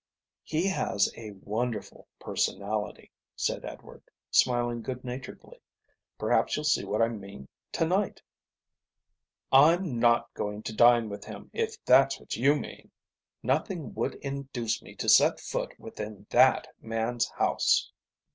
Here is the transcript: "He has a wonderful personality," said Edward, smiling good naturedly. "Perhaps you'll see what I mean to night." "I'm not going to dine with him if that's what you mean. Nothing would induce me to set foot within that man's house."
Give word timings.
"He 0.43 0.65
has 0.69 1.13
a 1.15 1.29
wonderful 1.43 2.07
personality," 2.17 3.11
said 3.35 3.63
Edward, 3.63 4.01
smiling 4.31 4.81
good 4.81 5.03
naturedly. 5.03 5.61
"Perhaps 6.17 6.55
you'll 6.55 6.63
see 6.63 6.83
what 6.83 7.03
I 7.03 7.07
mean 7.07 7.47
to 7.73 7.85
night." 7.85 8.19
"I'm 9.51 9.99
not 9.99 10.33
going 10.33 10.63
to 10.63 10.73
dine 10.75 11.07
with 11.07 11.25
him 11.25 11.51
if 11.53 11.75
that's 11.85 12.19
what 12.19 12.35
you 12.35 12.55
mean. 12.55 12.89
Nothing 13.43 13.93
would 13.93 14.15
induce 14.15 14.81
me 14.81 14.95
to 14.95 15.07
set 15.07 15.39
foot 15.39 15.79
within 15.79 16.25
that 16.31 16.69
man's 16.81 17.27
house." 17.29 17.91